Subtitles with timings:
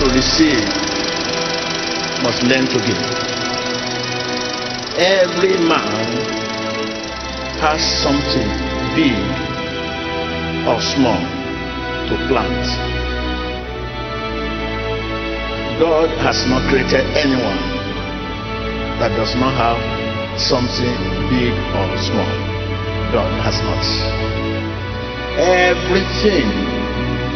[0.00, 0.64] to receive
[2.24, 3.04] must learn to give.
[4.96, 6.06] Every man
[7.60, 8.48] has something
[8.96, 9.20] big
[10.66, 11.20] or small
[12.08, 12.64] to plant.
[15.78, 17.60] God has not created anyone
[19.00, 19.80] that does not have
[20.40, 20.96] something
[21.28, 22.32] big or small.
[23.12, 23.84] God has not.
[25.38, 26.48] Everything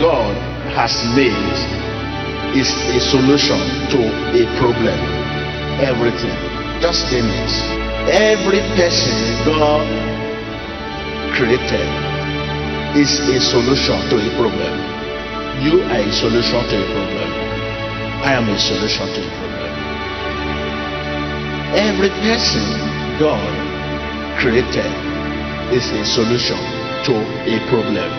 [0.00, 0.34] God
[0.72, 1.83] has made
[2.54, 3.58] is a solution
[3.90, 3.98] to
[4.30, 4.98] a problem.
[5.82, 6.38] Everything.
[6.80, 7.26] Just name.
[8.06, 9.82] Every person God
[11.34, 11.90] created
[12.94, 14.74] is a solution to a problem.
[15.66, 17.30] You are a solution to a problem.
[18.22, 19.72] I am a solution to a problem.
[21.74, 22.66] Every person
[23.18, 23.50] God
[24.38, 24.94] created
[25.74, 26.60] is a solution
[27.02, 27.14] to
[27.50, 28.10] a problem.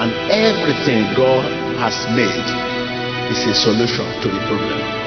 [0.00, 1.44] And everything God
[1.76, 2.71] has made
[3.30, 5.02] is a solution to the problem.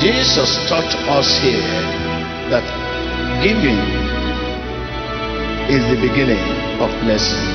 [0.00, 1.62] Jesus taught us here
[2.50, 2.66] that
[3.42, 3.78] giving
[5.70, 6.44] is the beginning
[6.82, 7.46] of blessing.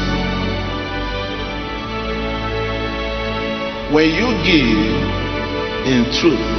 [3.94, 5.20] When you give
[5.86, 6.50] in truth,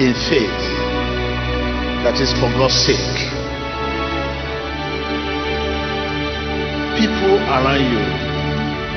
[0.00, 0.64] in faith,
[2.04, 3.18] that is for God's sake,
[6.98, 8.25] people around you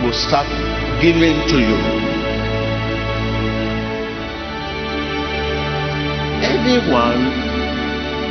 [0.04, 0.48] will start
[1.02, 1.80] giving to you.
[6.44, 7.22] Anyone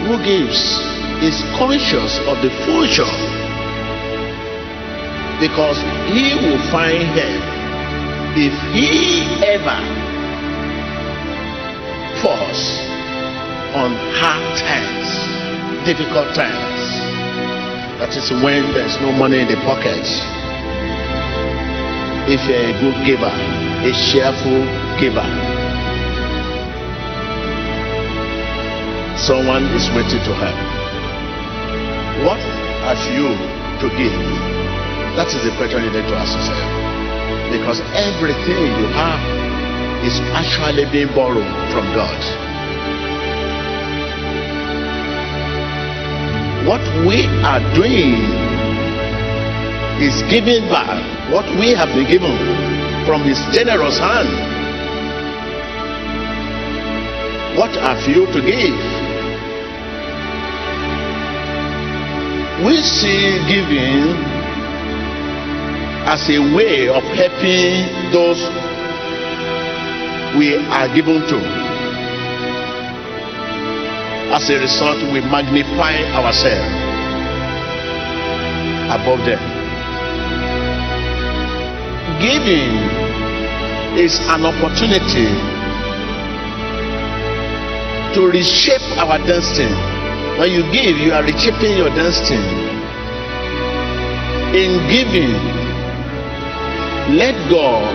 [0.07, 0.61] who gives
[1.23, 3.13] is conscious of the future
[5.41, 5.79] because
[6.15, 7.59] he will find help
[8.37, 9.79] if he ever
[12.23, 12.61] falls
[13.75, 16.79] on hard times, difficult times.
[17.99, 20.38] That is when there's no money in the pocket.
[22.31, 24.61] If you're a good giver, a cheerful
[25.01, 25.25] giver,
[29.17, 30.61] someone is waiting to help.
[32.29, 32.41] What
[32.85, 33.33] have you
[33.81, 34.13] to give?
[35.17, 36.61] That is the question you need to ask yourself.
[37.49, 39.25] Because everything you have
[40.05, 42.21] is actually being borrowed from God.
[46.69, 48.48] What we are doing
[50.01, 52.37] is giving back what we have been given
[53.05, 54.31] from His generous hand.
[57.59, 58.79] What have you to give?
[62.65, 64.15] We see giving
[66.07, 68.39] as a way of helping those
[70.39, 71.39] we are given to.
[74.31, 76.71] As a result, we magnify ourselves
[78.95, 79.58] above them.
[82.21, 82.75] Giving
[83.97, 85.31] is an opportunity
[88.15, 89.71] to reshape our destiny.
[90.39, 92.43] When you give, you are reshaping your destiny.
[94.51, 95.31] In giving,
[97.15, 97.95] let God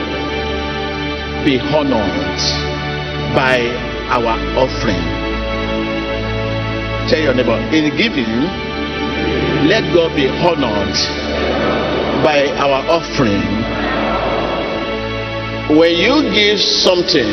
[1.43, 2.39] be honored
[3.35, 3.59] by
[4.07, 5.03] our offering.
[7.09, 8.43] Tell your neighbor, in giving,
[9.67, 10.95] let God be honored
[12.23, 13.62] by our offering.
[15.69, 17.31] When you give something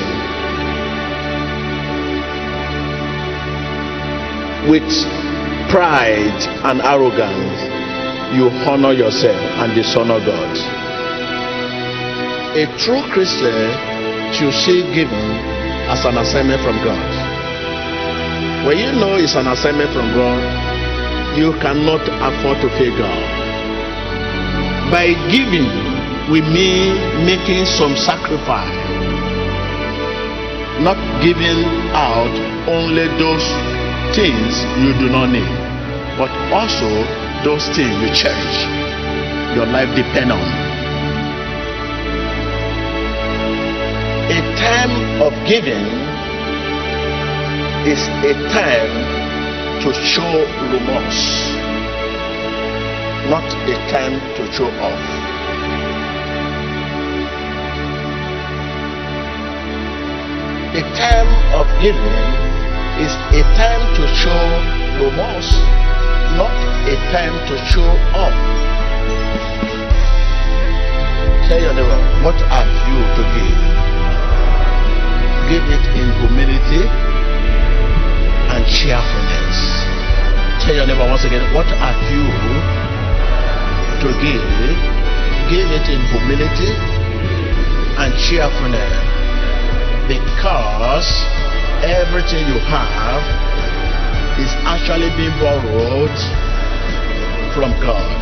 [4.70, 4.86] with
[5.68, 7.58] pride and arrogance,
[8.38, 10.56] you honor yourself and dishonor God.
[12.54, 13.66] A true Christian
[14.32, 15.30] should see giving
[15.90, 17.10] as an assignment from God.
[18.64, 20.38] When you know it's an assignment from God,
[21.36, 23.22] you cannot afford to fail God.
[24.92, 25.89] By giving,
[26.30, 26.94] we mean
[27.26, 28.70] making some sacrifice,
[30.78, 31.58] not giving
[31.90, 32.30] out
[32.70, 33.42] only those
[34.14, 35.50] things you do not need,
[36.16, 36.86] but also
[37.42, 38.58] those things you cherish,
[39.56, 40.46] your life depend on.
[44.30, 44.94] A time
[45.26, 45.82] of giving
[47.90, 48.94] is a time
[49.82, 50.32] to show
[50.70, 51.26] remorse,
[53.26, 55.19] not a time to show off.
[60.80, 61.28] A time
[61.60, 62.24] of giving
[63.04, 64.42] is a time to show
[64.96, 65.52] remorse,
[66.40, 66.56] not
[66.88, 67.84] a time to show
[68.16, 68.32] off.
[71.44, 73.60] Tell your neighbor, what have you to give?
[75.52, 76.88] Give it in humility
[78.48, 79.58] and cheerfulness.
[80.64, 82.24] Tell your neighbor once again, what have you
[84.00, 84.48] to give?
[85.52, 86.72] Give it in humility
[88.00, 89.09] and cheerfulness
[90.10, 91.06] because
[91.86, 93.22] everything you have
[94.42, 96.18] is actually being borrowed
[97.54, 98.18] from God.